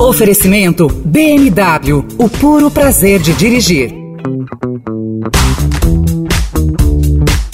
[0.00, 3.94] Oferecimento BMW, o puro prazer de dirigir.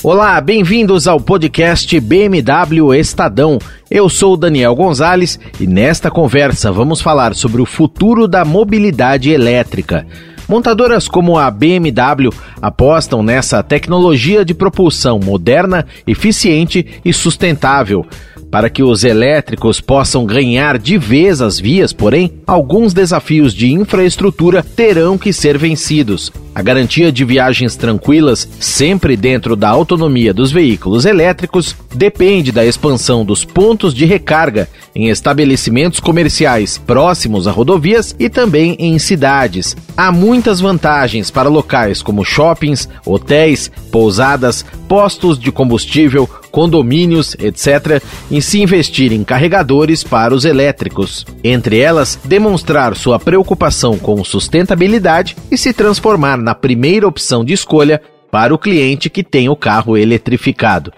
[0.03, 3.59] Olá, bem-vindos ao podcast BMW Estadão.
[3.91, 10.07] Eu sou Daniel Gonzalez e nesta conversa vamos falar sobre o futuro da mobilidade elétrica.
[10.49, 18.07] Montadoras como a BMW apostam nessa tecnologia de propulsão moderna, eficiente e sustentável.
[18.51, 24.63] Para que os elétricos possam ganhar de vez as vias, porém, alguns desafios de infraestrutura
[24.63, 26.33] terão que ser vencidos.
[26.57, 33.27] A garantia de viagens tranquilas, sempre dentro da autonomia dos veículos elétricos, depende da expansão
[33.27, 39.77] dos pontos de recarga em estabelecimentos comerciais próximos a rodovias e também em cidades.
[39.95, 48.41] Há muitas vantagens para locais como shoppings, hotéis, pousadas, postos de combustível, condomínios, etc., em
[48.41, 51.27] se investir em carregadores para os elétricos.
[51.45, 58.01] Entre elas, demonstrar sua preocupação com sustentabilidade e se transformar na primeira opção de escolha
[58.31, 60.93] para o cliente que tem o carro eletrificado.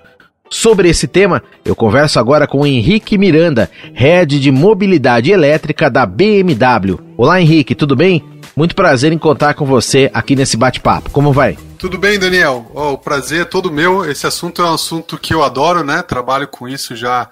[0.50, 6.98] Sobre esse tema, eu converso agora com Henrique Miranda, head de mobilidade elétrica da BMW.
[7.16, 8.22] Olá, Henrique, tudo bem?
[8.54, 11.08] Muito prazer em contar com você aqui nesse bate-papo.
[11.10, 11.56] Como vai?
[11.78, 12.70] Tudo bem, Daniel?
[12.74, 14.04] Oh, o prazer é todo meu.
[14.04, 16.02] Esse assunto é um assunto que eu adoro, né?
[16.02, 17.26] Trabalho com isso já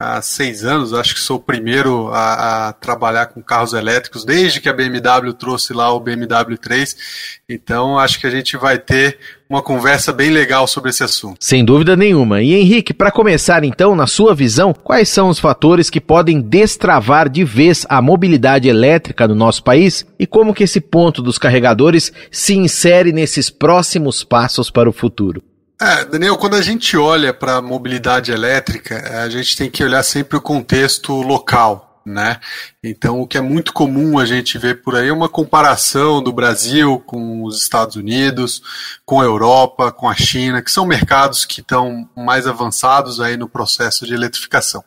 [0.00, 4.58] há seis anos, acho que sou o primeiro a, a, trabalhar com carros elétricos, desde
[4.58, 6.96] que a BMW trouxe lá o BMW 3.
[7.46, 11.36] Então, acho que a gente vai ter uma conversa bem legal sobre esse assunto.
[11.38, 12.40] Sem dúvida nenhuma.
[12.40, 17.28] E Henrique, para começar então, na sua visão, quais são os fatores que podem destravar
[17.28, 22.10] de vez a mobilidade elétrica no nosso país e como que esse ponto dos carregadores
[22.30, 25.42] se insere nesses próximos passos para o futuro?
[25.82, 30.02] É, Daniel, quando a gente olha para a mobilidade elétrica, a gente tem que olhar
[30.02, 32.38] sempre o contexto local, né?
[32.84, 36.34] Então, o que é muito comum a gente ver por aí é uma comparação do
[36.34, 38.60] Brasil com os Estados Unidos,
[39.06, 43.48] com a Europa, com a China, que são mercados que estão mais avançados aí no
[43.48, 44.84] processo de eletrificação.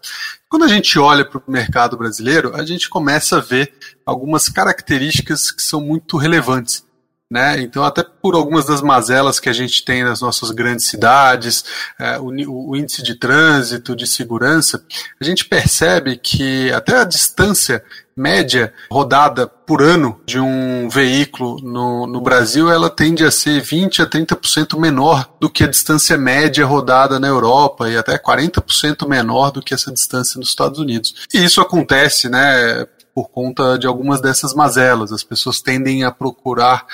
[0.47, 3.73] Quando a gente olha para o mercado brasileiro, a gente começa a ver
[4.05, 6.85] algumas características que são muito relevantes.
[7.33, 7.61] Né?
[7.61, 11.65] Então, até por algumas das mazelas que a gente tem nas nossas grandes cidades,
[11.99, 14.85] é, o, o, índice de trânsito, de segurança,
[15.19, 17.83] a gente percebe que até a distância
[18.15, 24.01] média rodada por ano de um veículo no, no Brasil, ela tende a ser 20
[24.01, 29.51] a 30% menor do que a distância média rodada na Europa e até 40% menor
[29.51, 31.15] do que essa distância nos Estados Unidos.
[31.33, 35.11] E isso acontece, né, por conta de algumas dessas mazelas.
[35.11, 36.85] As pessoas tendem a procurar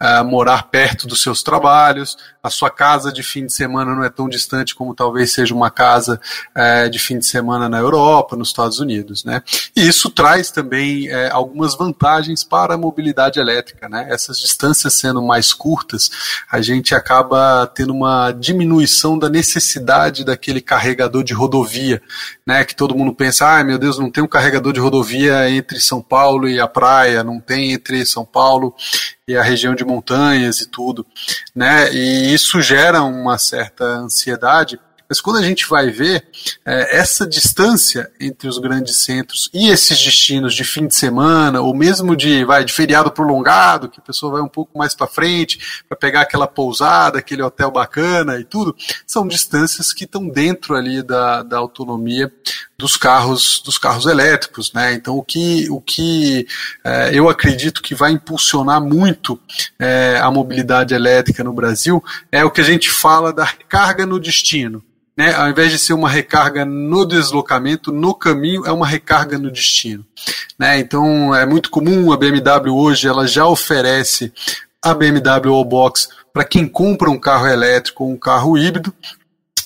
[0.00, 4.08] uh, morar perto dos seus trabalhos, a sua casa de fim de semana não é
[4.08, 6.20] tão distante como talvez seja uma casa
[6.56, 9.22] uh, de fim de semana na Europa, nos Estados Unidos.
[9.24, 9.42] Né?
[9.76, 13.88] E isso traz também uh, algumas vantagens para a mobilidade elétrica.
[13.88, 14.08] Né?
[14.10, 16.10] Essas distâncias sendo mais curtas,
[16.50, 22.02] a gente acaba tendo uma diminuição da necessidade daquele carregador de rodovia,
[22.46, 22.64] né?
[22.64, 25.80] que todo mundo pensa, ah, meu Deus, não tem um carregador de rodovia entre entre
[25.80, 28.74] São Paulo e a praia, não tem entre São Paulo
[29.26, 31.06] e a região de montanhas e tudo,
[31.54, 31.92] né?
[31.92, 36.28] E isso gera uma certa ansiedade mas quando a gente vai ver
[36.66, 41.74] é, essa distância entre os grandes centros e esses destinos de fim de semana, ou
[41.74, 45.82] mesmo de, vai, de feriado prolongado, que a pessoa vai um pouco mais para frente
[45.88, 48.76] para pegar aquela pousada, aquele hotel bacana e tudo,
[49.06, 52.30] são distâncias que estão dentro ali da, da autonomia
[52.78, 54.94] dos carros dos carros elétricos, né?
[54.94, 56.46] Então o que o que
[56.84, 59.40] é, eu acredito que vai impulsionar muito
[59.78, 64.20] é, a mobilidade elétrica no Brasil é o que a gente fala da recarga no
[64.20, 64.82] destino
[65.18, 69.50] né, ao invés de ser uma recarga no deslocamento, no caminho, é uma recarga no
[69.50, 70.06] destino.
[70.56, 70.78] Né?
[70.78, 74.32] Então é muito comum a BMW hoje, ela já oferece
[74.80, 78.94] a BMW All-Box para quem compra um carro elétrico ou um carro híbrido,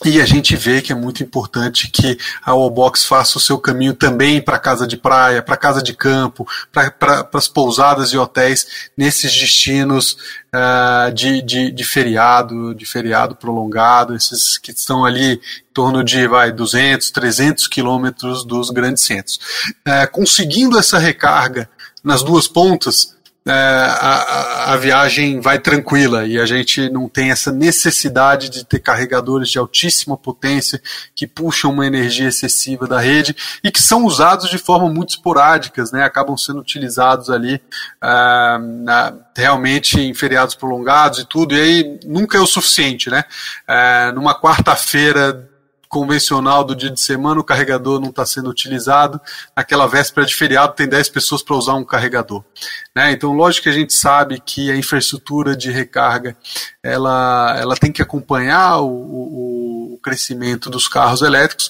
[0.05, 3.95] e a gente vê que é muito importante que a Wallbox faça o seu caminho
[3.95, 8.91] também para casa de praia, para casa de campo, para pra, as pousadas e hotéis
[8.97, 10.17] nesses destinos
[10.55, 16.27] uh, de, de, de, feriado, de feriado prolongado, esses que estão ali em torno de
[16.27, 19.39] vai, 200, 300 quilômetros dos grandes centros.
[19.87, 21.69] Uh, conseguindo essa recarga
[22.03, 27.51] nas duas pontas, é, a, a, viagem vai tranquila e a gente não tem essa
[27.51, 30.81] necessidade de ter carregadores de altíssima potência
[31.13, 33.35] que puxam uma energia excessiva da rede
[33.65, 36.05] e que são usados de forma muito esporádicas, né?
[36.05, 37.61] acabam sendo utilizados ali
[38.01, 43.11] uh, na, realmente em feriados prolongados e tudo, e aí nunca é o suficiente.
[43.11, 43.25] Né?
[43.69, 45.51] Uh, numa quarta-feira
[45.93, 49.21] convencional do dia de semana, o carregador não está sendo utilizado.
[49.55, 52.43] Naquela véspera de feriado, tem 10 pessoas para usar um carregador.
[52.97, 53.13] Né?
[53.13, 56.35] Então, lógico que a gente sabe que a infraestrutura de recarga
[56.83, 61.69] ela, ela tem que acompanhar o, o, o crescimento dos carros elétricos,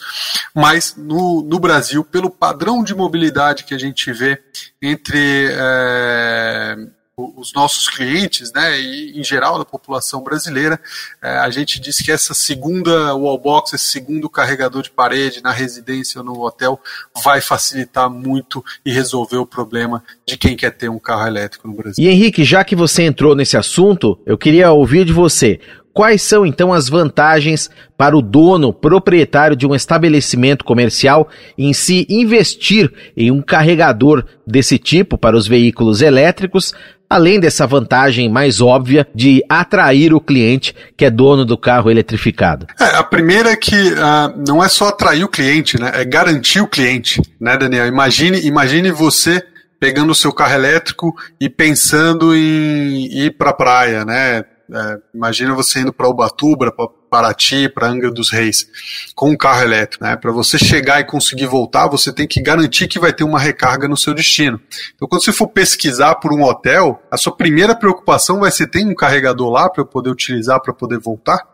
[0.55, 4.41] mas no, no Brasil, pelo padrão de mobilidade que a gente vê
[4.81, 5.49] entre.
[5.51, 6.77] É,
[7.17, 10.81] os nossos clientes, né, e em geral da população brasileira,
[11.21, 16.21] é, a gente disse que essa segunda wallbox, esse segundo carregador de parede na residência
[16.21, 16.81] ou no hotel,
[17.23, 21.75] vai facilitar muito e resolver o problema de quem quer ter um carro elétrico no
[21.75, 22.03] Brasil.
[22.03, 25.61] E Henrique, já que você entrou nesse assunto, eu queria ouvir de você.
[25.93, 27.69] Quais são então as vantagens
[27.99, 34.79] para o dono, proprietário de um estabelecimento comercial em se investir em um carregador desse
[34.79, 36.73] tipo para os veículos elétricos,
[37.13, 42.67] além dessa vantagem mais óbvia de atrair o cliente que é dono do carro eletrificado?
[42.81, 45.91] É, a primeira é que uh, não é só atrair o cliente, né?
[45.95, 47.87] É garantir o cliente, né, Daniel?
[47.87, 49.43] Imagine, imagine você
[49.79, 54.45] pegando o seu carro elétrico e pensando em ir para a praia, né?
[54.75, 56.73] É, imagina você indo para Ubatuba,
[57.13, 58.67] Paraty, para Angra dos Reis,
[59.15, 60.03] com um carro elétrico.
[60.03, 60.17] Né?
[60.17, 63.87] Para você chegar e conseguir voltar, você tem que garantir que vai ter uma recarga
[63.87, 64.59] no seu destino.
[64.95, 68.89] Então, quando você for pesquisar por um hotel, a sua primeira preocupação vai ser: tem
[68.89, 71.47] um carregador lá para eu poder utilizar para poder voltar?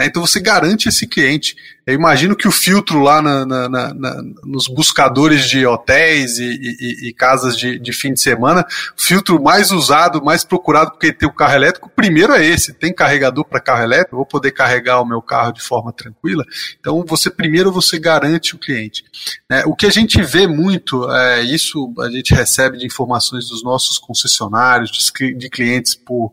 [0.00, 1.54] É, então você garante esse cliente.
[1.86, 7.08] Eu imagino que o filtro lá na, na, na, nos buscadores de hotéis e, e,
[7.08, 8.64] e casas de, de, fim de semana,
[8.96, 12.72] o filtro mais usado, mais procurado porque tem o carro elétrico, primeiro é esse.
[12.72, 14.16] Tem carregador para carro elétrico?
[14.16, 16.46] vou poder carregar o meu carro de forma tranquila?
[16.78, 19.04] Então você primeiro você garante o cliente.
[19.50, 23.62] É, o que a gente vê muito, é, isso a gente recebe de informações dos
[23.62, 26.32] nossos concessionários, de, de clientes por,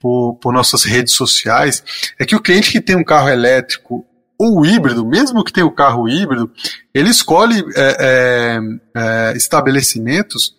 [0.00, 1.84] por, por nossas redes sociais,
[2.18, 4.04] é que o cliente que tem um carro elétrico
[4.38, 6.50] ou híbrido, mesmo que tenha o carro híbrido,
[6.94, 8.60] ele escolhe é, é,
[8.96, 10.56] é, estabelecimentos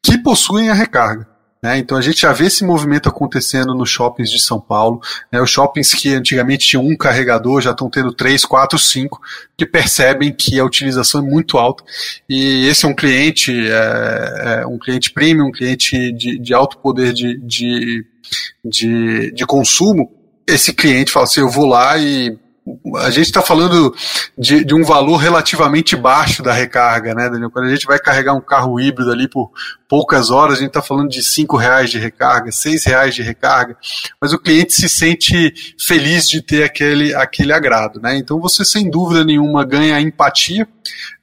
[0.00, 1.26] que possuem a recarga.
[1.60, 1.78] Né?
[1.78, 5.00] Então a gente já vê esse movimento acontecendo nos shoppings de São Paulo.
[5.32, 5.40] Né?
[5.40, 9.20] Os shoppings que antigamente tinham um carregador já estão tendo três, quatro, cinco,
[9.56, 11.82] que percebem que a utilização é muito alta.
[12.28, 16.78] E esse é um cliente, é, é um cliente premium, um cliente de, de alto
[16.78, 18.06] poder de, de
[18.64, 20.10] de, de consumo,
[20.46, 22.38] esse cliente fala assim: eu vou lá e
[22.96, 23.94] a gente está falando
[24.38, 27.50] de, de, um valor relativamente baixo da recarga, né, Daniel?
[27.50, 29.50] Quando a gente vai carregar um carro híbrido ali por
[29.86, 33.76] poucas horas, a gente está falando de cinco reais de recarga, seis reais de recarga,
[34.20, 38.16] mas o cliente se sente feliz de ter aquele, aquele agrado, né?
[38.16, 40.66] Então você sem dúvida nenhuma ganha empatia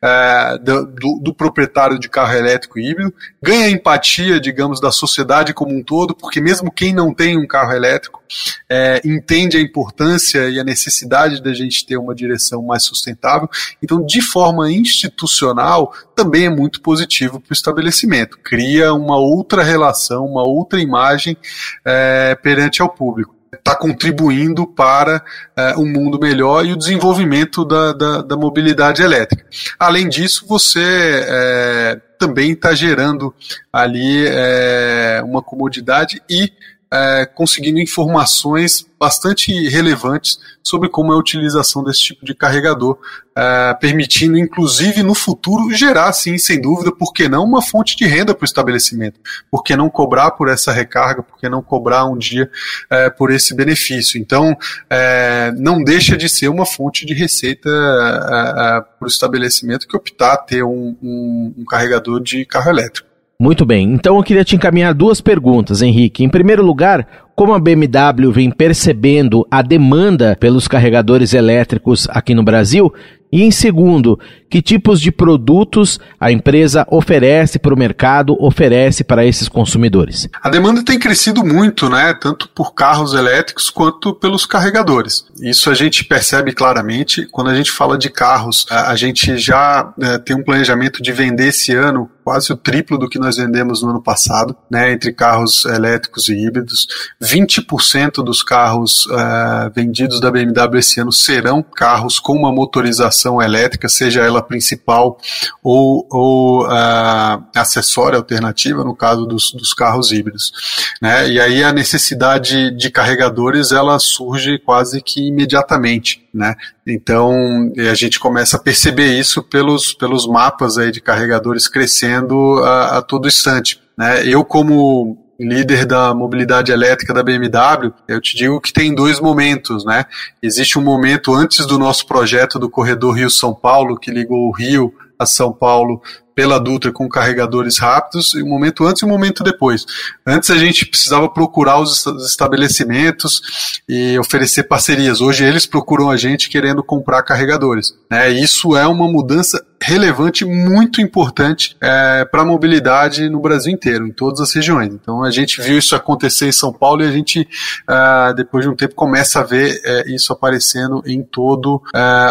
[0.03, 5.83] é, do, do, proprietário de carro elétrico híbrido, ganha empatia, digamos, da sociedade como um
[5.83, 8.21] todo, porque mesmo quem não tem um carro elétrico
[8.68, 13.48] é, entende a importância e a necessidade da gente ter uma direção mais sustentável.
[13.81, 18.39] Então, de forma institucional, também é muito positivo para o estabelecimento.
[18.39, 21.38] Cria uma outra relação, uma outra imagem
[21.86, 25.24] é, perante ao público está contribuindo para
[25.56, 29.45] é, um mundo melhor e o desenvolvimento da, da, da mobilidade elétrica.
[29.77, 33.33] Além disso, você é, também está gerando
[33.71, 36.53] ali é, uma comodidade e
[36.93, 42.99] é, conseguindo informações bastante relevantes sobre como é a utilização desse tipo de carregador,
[43.35, 48.05] é, permitindo, inclusive, no futuro, gerar, sim, sem dúvida, por que não, uma fonte de
[48.05, 49.19] renda para o estabelecimento?
[49.49, 51.23] Por que não cobrar por essa recarga?
[51.23, 52.51] Por que não cobrar um dia
[52.89, 54.19] é, por esse benefício?
[54.19, 54.56] Então,
[54.89, 59.95] é, não deixa de ser uma fonte de receita é, é, para o estabelecimento que
[59.95, 63.10] optar ter um, um, um carregador de carro elétrico.
[63.42, 66.24] Muito bem, então eu queria te encaminhar duas perguntas, Henrique.
[66.24, 72.44] Em primeiro lugar, como a BMW vem percebendo a demanda pelos carregadores elétricos aqui no
[72.44, 72.94] Brasil?
[73.31, 74.19] E em segundo,
[74.50, 80.28] que tipos de produtos a empresa oferece para o mercado, oferece para esses consumidores?
[80.44, 82.14] A demanda tem crescido muito, né?
[82.14, 85.26] Tanto por carros elétricos quanto pelos carregadores.
[85.42, 88.66] Isso a gente percebe claramente quando a gente fala de carros.
[88.69, 93.09] A gente já é, tem um planejamento de vender esse ano quase o triplo do
[93.09, 94.92] que nós vendemos no ano passado, né?
[94.92, 96.85] Entre carros elétricos e híbridos.
[97.21, 103.87] 20% dos carros uh, vendidos da BMW esse ano serão carros com uma motorização elétrica,
[103.87, 105.19] seja ela principal
[105.63, 110.51] ou, ou uh, acessória alternativa, no caso dos, dos carros híbridos.
[110.99, 111.30] Né?
[111.30, 116.28] E aí a necessidade de carregadores ela surge quase que imediatamente.
[116.33, 116.56] Né?
[116.87, 122.97] Então a gente começa a perceber isso pelos, pelos mapas aí de carregadores crescendo a,
[122.97, 123.80] a todo instante.
[123.95, 124.25] Né?
[124.25, 129.83] Eu, como líder da mobilidade elétrica da BMW, eu te digo que tem dois momentos,
[129.83, 130.06] né?
[130.42, 134.94] Existe um momento antes do nosso projeto do corredor Rio-São Paulo, que ligou o Rio
[135.18, 136.02] a São Paulo
[136.42, 139.86] pela Dutra com carregadores rápidos, um momento antes e um momento depois.
[140.26, 145.21] Antes a gente precisava procurar os estabelecimentos e oferecer parcerias.
[145.21, 147.94] Hoje eles procuram a gente querendo comprar carregadores.
[148.10, 148.31] Né?
[148.31, 154.12] Isso é uma mudança relevante, muito importante é, para a mobilidade no Brasil inteiro, em
[154.12, 154.94] todas as regiões.
[154.94, 157.48] Então a gente viu isso acontecer em São Paulo e a gente,
[157.90, 161.81] é, depois de um tempo, começa a ver é, isso aparecendo em todo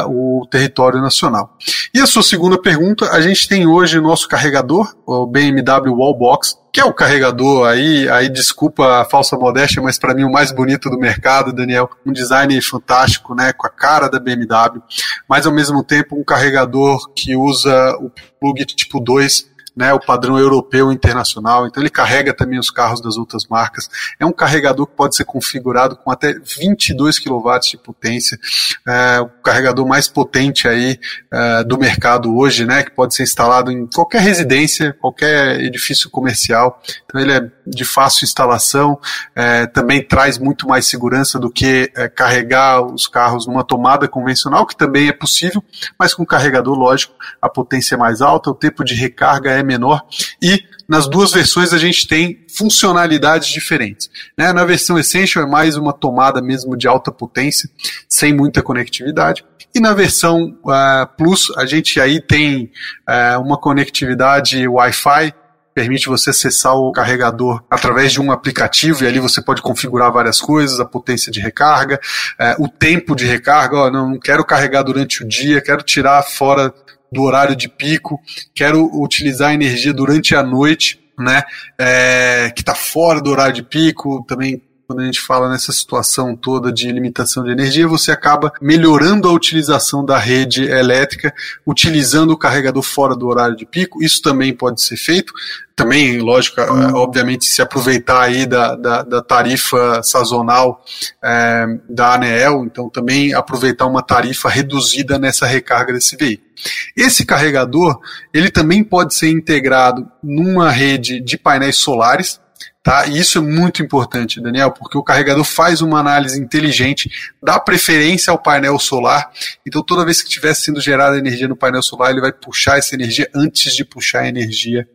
[0.06, 1.56] o território nacional.
[1.92, 6.80] E a sua segunda pergunta, a gente tem hoje nosso carregador, o BMW Wallbox, que
[6.80, 10.88] é o carregador aí, aí desculpa a falsa modéstia, mas para mim o mais bonito
[10.88, 14.80] do mercado, Daniel, um design fantástico, né, com a cara da BMW,
[15.28, 19.49] mas ao mesmo tempo um carregador que usa o plug tipo 2
[19.80, 23.88] né, o padrão europeu internacional, então ele carrega também os carros das outras marcas.
[24.20, 28.38] É um carregador que pode ser configurado com até 22 kW de potência,
[28.86, 31.00] é, o carregador mais potente aí
[31.32, 36.82] é, do mercado hoje, né, que pode ser instalado em qualquer residência, qualquer edifício comercial.
[37.06, 39.00] Então ele é de fácil instalação,
[39.34, 44.66] é, também traz muito mais segurança do que é, carregar os carros numa tomada convencional,
[44.66, 45.64] que também é possível,
[45.98, 50.02] mas com carregador, lógico, a potência é mais alta, o tempo de recarga é menor
[50.42, 54.10] e nas duas versões a gente tem funcionalidades diferentes.
[54.36, 54.52] Né?
[54.52, 57.70] Na versão Essential é mais uma tomada mesmo de alta potência,
[58.08, 59.44] sem muita conectividade.
[59.72, 62.72] E na versão uh, Plus a gente aí tem
[63.08, 65.32] uh, uma conectividade Wi-Fi
[65.72, 70.40] permite você acessar o carregador através de um aplicativo e ali você pode configurar várias
[70.40, 72.00] coisas, a potência de recarga,
[72.38, 76.74] é, o tempo de recarga, ó, não quero carregar durante o dia, quero tirar fora
[77.12, 78.20] do horário de pico,
[78.54, 81.42] quero utilizar a energia durante a noite, né,
[81.78, 86.34] é, que está fora do horário de pico, também quando a gente fala nessa situação
[86.34, 91.32] toda de limitação de energia, você acaba melhorando a utilização da rede elétrica,
[91.64, 94.02] utilizando o carregador fora do horário de pico.
[94.02, 95.32] Isso também pode ser feito.
[95.76, 96.60] Também, lógico,
[96.92, 100.84] obviamente, se aproveitar aí da, da, da tarifa sazonal
[101.22, 106.50] é, da ANEEL, então também aproveitar uma tarifa reduzida nessa recarga desse veículo.
[106.96, 108.00] Esse carregador,
[108.34, 112.40] ele também pode ser integrado numa rede de painéis solares,
[112.82, 113.06] Tá?
[113.06, 117.10] E isso é muito importante, Daniel, porque o carregador faz uma análise inteligente,
[117.42, 119.30] dá preferência ao painel solar.
[119.66, 122.94] Então, toda vez que estiver sendo gerada energia no painel solar, ele vai puxar essa
[122.94, 124.88] energia antes de puxar a energia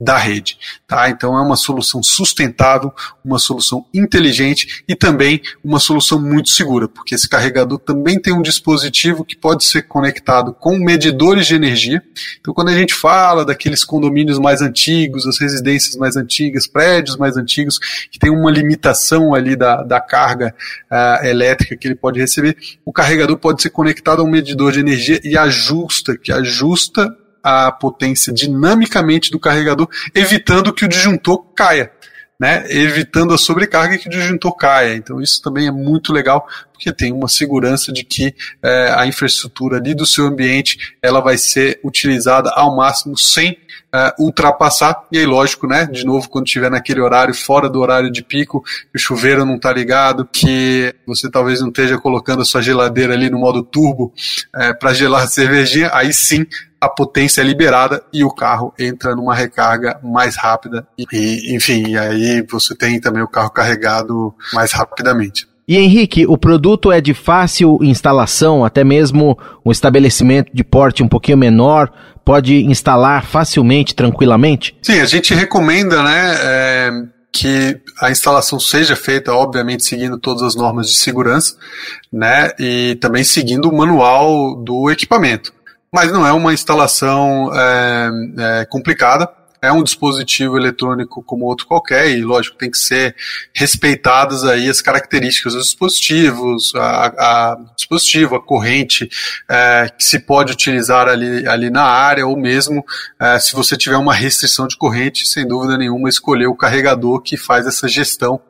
[0.00, 0.56] da rede.
[0.86, 1.10] Tá?
[1.10, 2.92] Então é uma solução sustentável,
[3.22, 8.40] uma solução inteligente e também uma solução muito segura, porque esse carregador também tem um
[8.40, 12.02] dispositivo que pode ser conectado com medidores de energia.
[12.40, 17.36] Então quando a gente fala daqueles condomínios mais antigos, as residências mais antigas, prédios mais
[17.36, 17.78] antigos,
[18.10, 20.54] que tem uma limitação ali da, da carga
[20.90, 24.80] uh, elétrica que ele pode receber, o carregador pode ser conectado a um medidor de
[24.80, 31.90] energia e ajusta, que ajusta a potência dinamicamente do carregador, evitando que o disjuntor caia.
[32.38, 34.94] Né, evitando a sobrecarga que o disjuntor caia.
[34.94, 39.76] Então isso também é muito legal, porque tem uma segurança de que é, a infraestrutura
[39.76, 43.58] ali do seu ambiente ela vai ser utilizada ao máximo sem
[43.92, 45.04] é, ultrapassar.
[45.12, 45.84] E aí, lógico, né?
[45.84, 49.72] De novo, quando estiver naquele horário fora do horário de pico, o chuveiro não está
[49.72, 54.12] ligado, que você talvez não esteja colocando a sua geladeira ali no modo turbo
[54.54, 56.46] é, para gelar a cervejinha, aí sim
[56.80, 60.86] a potência é liberada e o carro entra numa recarga mais rápida.
[60.98, 65.46] E, enfim, aí você tem também o carro carregado mais rapidamente.
[65.68, 71.08] E Henrique, o produto é de fácil instalação, até mesmo um estabelecimento de porte um
[71.08, 71.92] pouquinho menor
[72.24, 74.76] pode instalar facilmente, tranquilamente?
[74.82, 76.36] Sim, a gente recomenda, né?
[76.40, 76.90] É
[77.32, 81.54] que a instalação seja feita, obviamente, seguindo todas as normas de segurança,
[82.12, 85.52] né, e também seguindo o manual do equipamento
[85.92, 89.28] mas não é uma instalação é, é, complicada.
[89.62, 93.14] É um dispositivo eletrônico como outro qualquer e, lógico, tem que ser
[93.52, 99.06] respeitadas aí as características dos dispositivos, a, a dispositivo, a corrente
[99.46, 102.82] é, que se pode utilizar ali, ali na área ou mesmo
[103.20, 107.36] é, se você tiver uma restrição de corrente, sem dúvida nenhuma, escolher o carregador que
[107.36, 108.40] faz essa gestão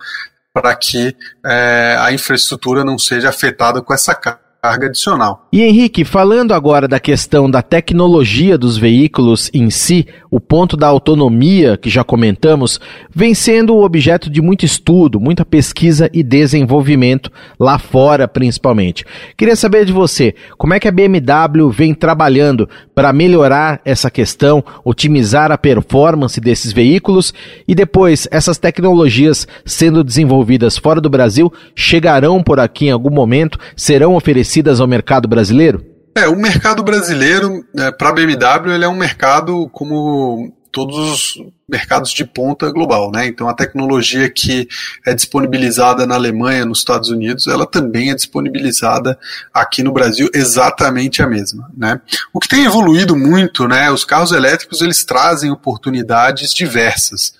[0.54, 5.46] para que é, a infraestrutura não seja afetada com essa carga carga adicional.
[5.50, 10.86] E Henrique, falando agora da questão da tecnologia dos veículos em si, o ponto da
[10.86, 12.78] autonomia que já comentamos,
[13.12, 19.04] vem sendo objeto de muito estudo, muita pesquisa e desenvolvimento lá fora, principalmente.
[19.36, 24.62] Queria saber de você, como é que a BMW vem trabalhando para melhorar essa questão,
[24.84, 27.32] otimizar a performance desses veículos
[27.66, 33.58] e depois essas tecnologias sendo desenvolvidas fora do Brasil chegarão por aqui em algum momento,
[33.74, 35.84] serão oferecidas oferecidas ao mercado brasileiro?
[36.14, 41.34] É, o mercado brasileiro, é, para a BMW, ele é um mercado como todos os
[41.68, 43.26] mercados de ponta global, né?
[43.26, 44.68] Então a tecnologia que
[45.06, 49.18] é disponibilizada na Alemanha, nos Estados Unidos, ela também é disponibilizada
[49.52, 52.00] aqui no Brasil exatamente a mesma, né?
[52.32, 53.90] O que tem evoluído muito, né?
[53.90, 57.34] Os carros elétricos eles trazem oportunidades diversas.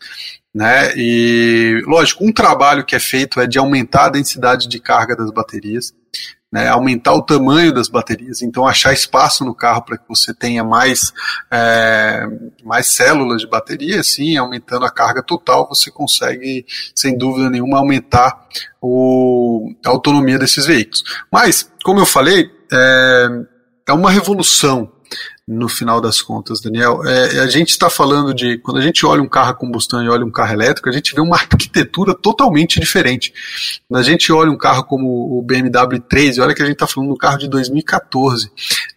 [0.52, 0.92] Né?
[0.96, 5.30] E, lógico, um trabalho que é feito é de aumentar a densidade de carga das
[5.30, 5.94] baterias
[6.52, 10.64] né, aumentar o tamanho das baterias, então achar espaço no carro para que você tenha
[10.64, 11.12] mais,
[11.50, 12.26] é,
[12.64, 18.46] mais células de bateria, sim, aumentando a carga total, você consegue, sem dúvida nenhuma, aumentar
[18.80, 21.04] o, a autonomia desses veículos.
[21.30, 23.28] Mas, como eu falei, é,
[23.88, 24.90] é uma revolução
[25.52, 27.04] no final das contas, Daniel.
[27.04, 28.56] É, a gente está falando de.
[28.58, 31.12] Quando a gente olha um carro a combustão e olha um carro elétrico, a gente
[31.12, 33.34] vê uma arquitetura totalmente diferente.
[33.88, 36.86] Quando a gente olha um carro como o BMW 3, olha que a gente está
[36.86, 38.48] falando de um carro de 2014.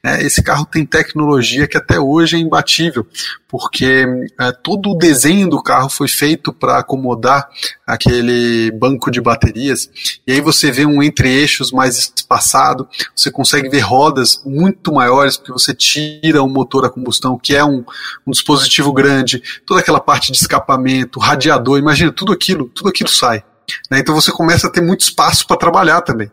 [0.03, 3.07] Né, esse carro tem tecnologia que até hoje é imbatível,
[3.47, 4.05] porque
[4.37, 7.47] é, todo o desenho do carro foi feito para acomodar
[7.87, 9.89] aquele banco de baterias.
[10.27, 15.53] E aí você vê um entre-eixos mais espaçado, você consegue ver rodas muito maiores, porque
[15.53, 17.85] você tira um motor a combustão, que é um,
[18.27, 23.41] um dispositivo grande, toda aquela parte de escapamento, radiador, imagina, tudo aquilo, tudo aquilo sai.
[23.89, 23.99] Né?
[23.99, 26.29] Então você começa a ter muito espaço para trabalhar também.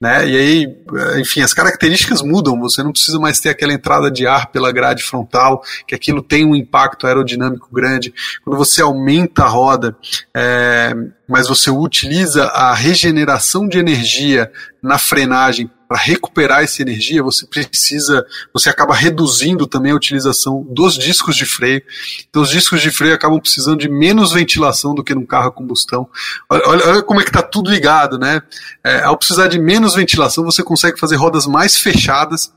[0.00, 0.28] Né?
[0.28, 0.76] E aí,
[1.20, 2.58] enfim, as características mudam.
[2.60, 6.44] Você não precisa mais ter aquela entrada de ar pela grade frontal, que aquilo tem
[6.44, 8.12] um impacto aerodinâmico grande.
[8.44, 9.96] Quando você aumenta a roda,
[10.34, 10.94] é,
[11.28, 14.50] mas você utiliza a regeneração de energia
[14.82, 20.94] na frenagem para recuperar essa energia, você precisa, você acaba reduzindo também a utilização dos
[20.94, 21.82] discos de freio.
[22.28, 25.52] Então, os discos de freio acabam precisando de menos ventilação do que num carro a
[25.52, 26.08] combustão.
[26.50, 28.42] Olha, olha como é que está tudo ligado, né?
[28.82, 32.52] É, ao precisar de menos ventilação, você consegue fazer rodas mais fechadas.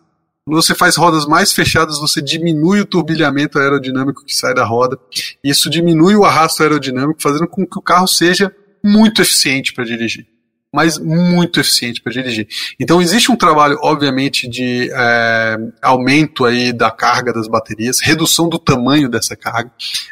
[0.45, 4.97] Quando você faz rodas mais fechadas, você diminui o turbilhamento aerodinâmico que sai da roda.
[5.43, 8.51] Isso diminui o arrasto aerodinâmico, fazendo com que o carro seja
[8.83, 10.38] muito eficiente para dirigir
[10.71, 12.47] mas muito eficiente para dirigir.
[12.79, 18.59] Então existe um trabalho, obviamente, de é, aumento aí da carga das baterias, redução do
[18.59, 19.71] tamanho dessa carga.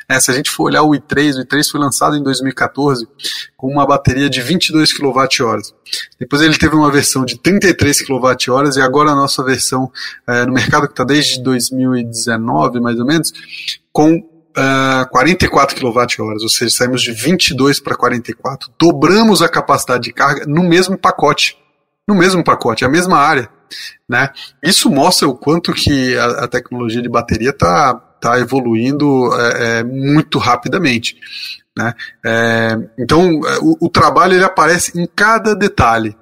[0.09, 3.07] É, se a gente for olhar o i3, o i3 foi lançado em 2014
[3.55, 5.61] com uma bateria de 22 kWh.
[6.19, 9.91] Depois ele teve uma versão de 33 kWh e agora a nossa versão
[10.27, 13.31] é, no mercado que está desde 2019, mais ou menos,
[13.91, 20.13] com uh, 44 kWh, ou seja, saímos de 22 para 44, dobramos a capacidade de
[20.13, 21.57] carga no mesmo pacote,
[22.07, 23.49] no mesmo pacote, a mesma área,
[24.09, 24.29] né?
[24.63, 29.83] Isso mostra o quanto que a, a tecnologia de bateria está tá evoluindo é, é,
[29.83, 31.17] muito rapidamente.
[31.77, 31.93] Né?
[32.25, 36.15] É, então, o, o trabalho ele aparece em cada detalhe.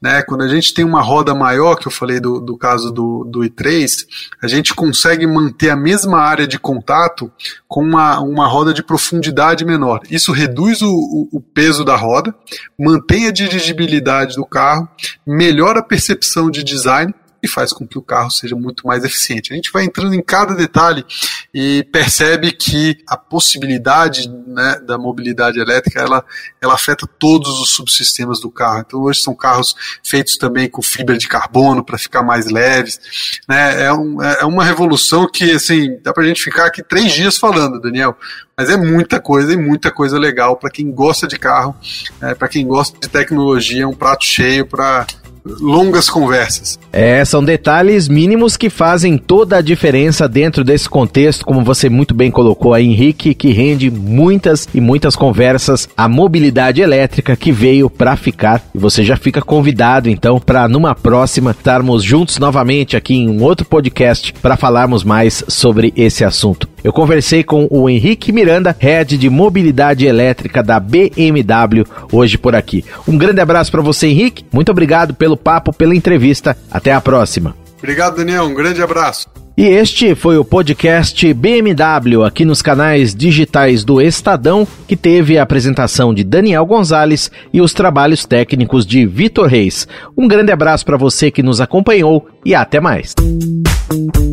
[0.00, 0.22] Né?
[0.22, 3.40] Quando a gente tem uma roda maior, que eu falei do, do caso do, do
[3.40, 4.06] i3,
[4.42, 7.30] a gente consegue manter a mesma área de contato
[7.68, 10.00] com uma, uma roda de profundidade menor.
[10.10, 12.34] Isso reduz o, o, o peso da roda,
[12.78, 14.88] mantém a dirigibilidade do carro,
[15.26, 19.52] melhora a percepção de design e faz com que o carro seja muito mais eficiente.
[19.52, 21.04] A gente vai entrando em cada detalhe
[21.52, 26.24] e percebe que a possibilidade né, da mobilidade elétrica ela,
[26.60, 28.84] ela afeta todos os subsistemas do carro.
[28.86, 29.74] Então hoje são carros
[30.04, 33.00] feitos também com fibra de carbono para ficar mais leves.
[33.48, 33.84] Né?
[33.84, 37.38] É, um, é uma revolução que assim dá para a gente ficar aqui três dias
[37.38, 38.16] falando, Daniel.
[38.56, 41.74] Mas é muita coisa e muita coisa legal para quem gosta de carro,
[42.20, 45.06] é, para quem gosta de tecnologia, é um prato cheio para
[45.44, 46.78] longas conversas.
[46.92, 52.14] É, são detalhes mínimos que fazem toda a diferença dentro desse contexto, como você muito
[52.14, 57.88] bem colocou aí, Henrique, que rende muitas e muitas conversas a mobilidade elétrica que veio
[57.88, 58.62] para ficar.
[58.74, 63.42] E você já fica convidado então para numa próxima estarmos juntos novamente aqui em um
[63.42, 66.68] outro podcast para falarmos mais sobre esse assunto.
[66.84, 72.84] Eu conversei com o Henrique Miranda, head de mobilidade elétrica da BMW, hoje por aqui.
[73.06, 74.44] Um grande abraço para você, Henrique.
[74.52, 76.56] Muito obrigado pelo papo, pela entrevista.
[76.70, 77.54] Até a próxima.
[77.78, 78.44] Obrigado, Daniel.
[78.44, 79.26] Um grande abraço.
[79.56, 85.42] E este foi o podcast BMW aqui nos canais digitais do Estadão, que teve a
[85.42, 89.86] apresentação de Daniel Gonzalez e os trabalhos técnicos de Vitor Reis.
[90.16, 93.14] Um grande abraço para você que nos acompanhou e até mais.